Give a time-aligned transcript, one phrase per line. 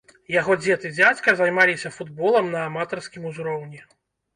[0.35, 3.89] Яго дзед і дзядзька займаліся футболам на аматарскім узроўні.